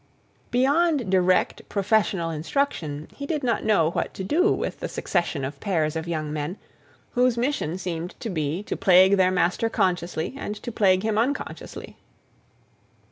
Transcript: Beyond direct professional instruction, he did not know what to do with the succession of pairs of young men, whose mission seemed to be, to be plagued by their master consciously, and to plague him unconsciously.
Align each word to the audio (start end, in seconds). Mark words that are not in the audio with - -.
Beyond 0.49 1.11
direct 1.11 1.69
professional 1.69 2.31
instruction, 2.31 3.07
he 3.15 3.27
did 3.27 3.43
not 3.43 3.63
know 3.63 3.91
what 3.91 4.15
to 4.15 4.23
do 4.23 4.51
with 4.51 4.79
the 4.79 4.87
succession 4.89 5.45
of 5.45 5.59
pairs 5.59 5.95
of 5.95 6.07
young 6.07 6.33
men, 6.33 6.57
whose 7.11 7.37
mission 7.37 7.77
seemed 7.77 8.15
to 8.19 8.31
be, 8.31 8.63
to 8.63 8.75
be 8.75 8.79
plagued 8.79 9.13
by 9.13 9.17
their 9.17 9.29
master 9.31 9.69
consciously, 9.69 10.33
and 10.35 10.55
to 10.63 10.71
plague 10.71 11.03
him 11.03 11.19
unconsciously. 11.19 11.97